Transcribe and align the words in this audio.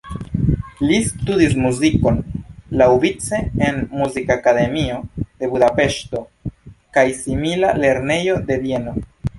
Li 0.91 0.95
studis 1.09 1.51
muzikon 1.65 2.17
laŭvice 2.83 3.43
en 3.67 3.79
Muzikakademio 4.01 4.99
de 5.21 5.51
Budapeŝto 5.53 6.27
kaj 6.99 7.07
simila 7.23 7.77
lernejo 7.87 8.45
de 8.51 8.61
Vieno. 8.67 9.01